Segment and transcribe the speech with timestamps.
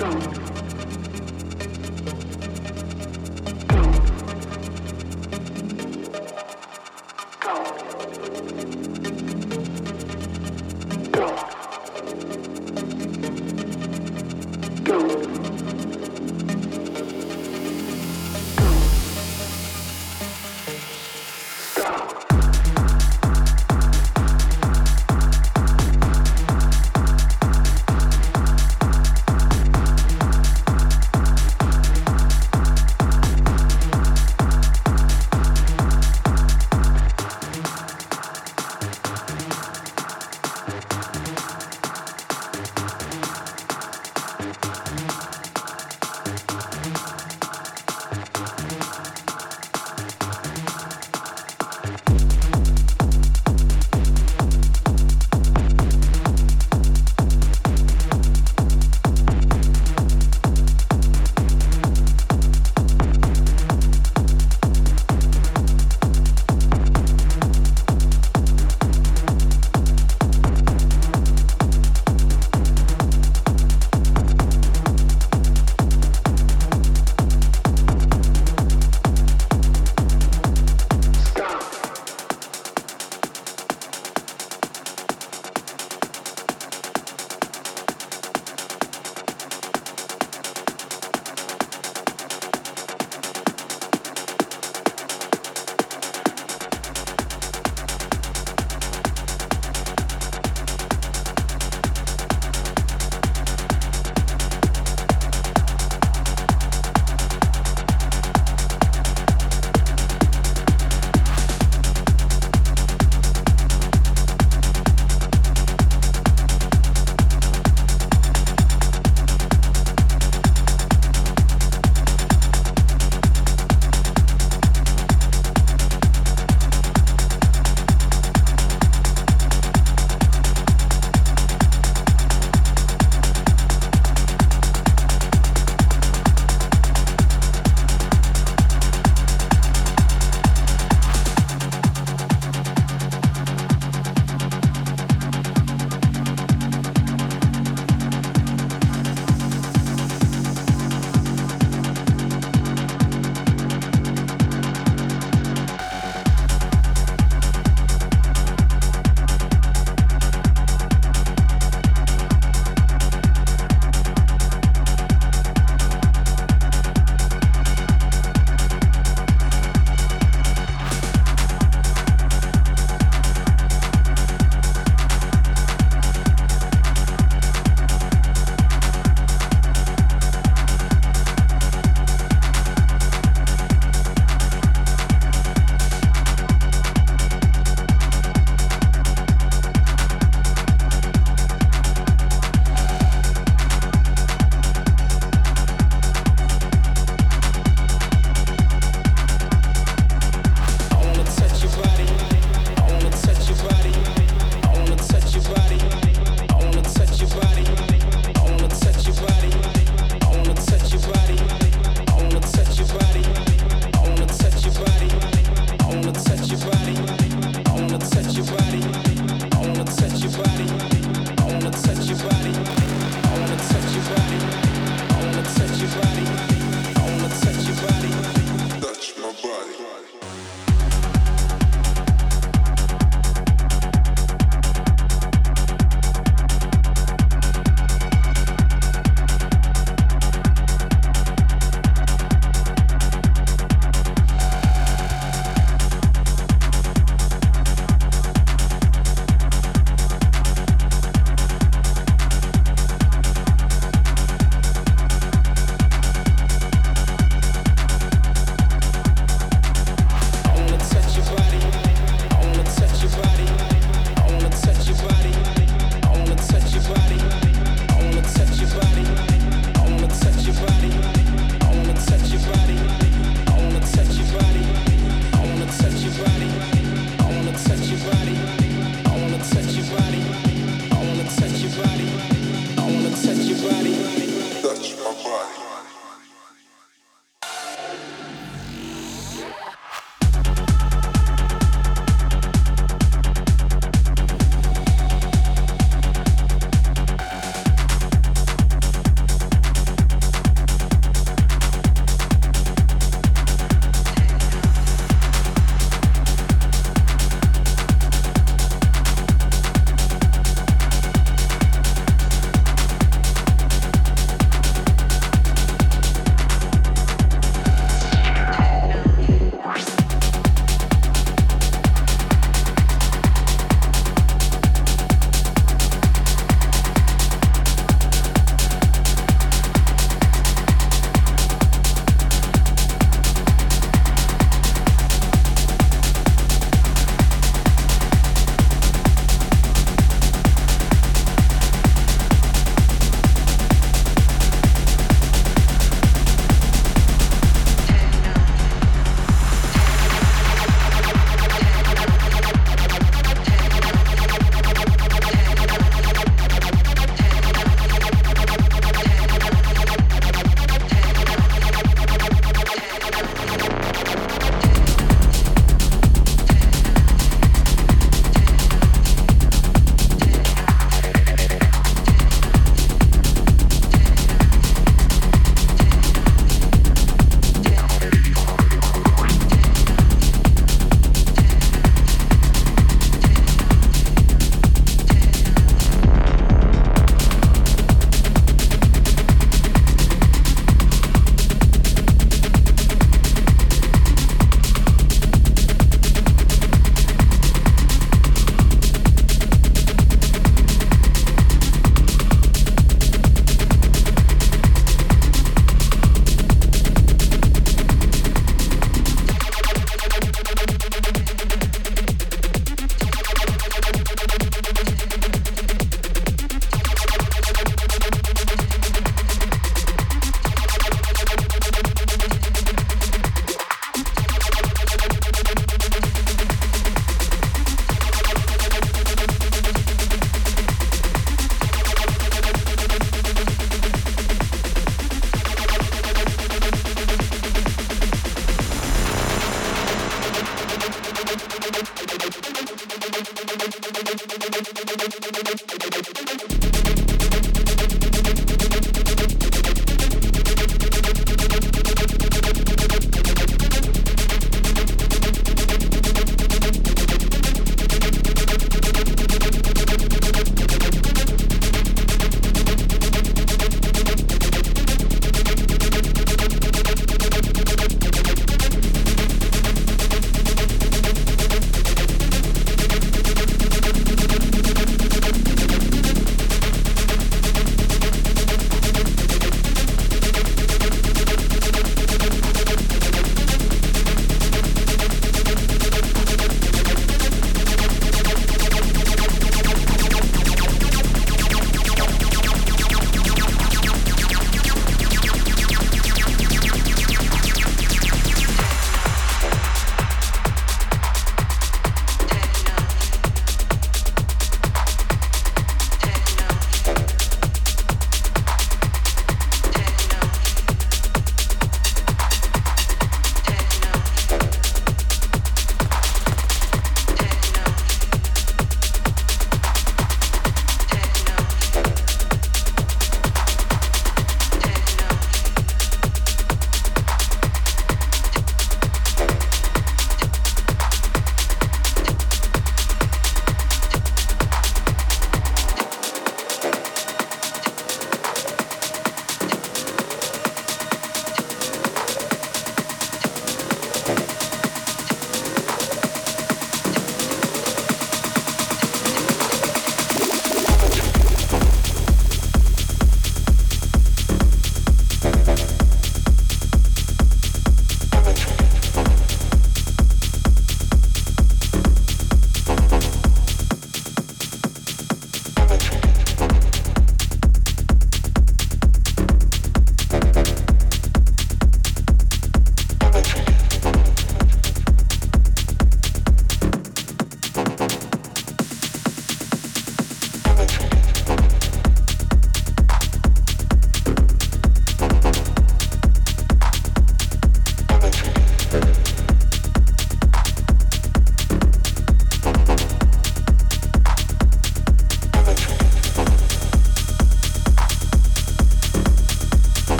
[0.00, 0.49] 这样